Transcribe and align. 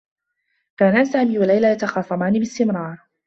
كانا 0.77 1.03
سامي 1.03 1.39
و 1.39 1.43
ليلى 1.43 1.67
يتخاصمان 1.71 2.39
باستمرار. 2.39 2.97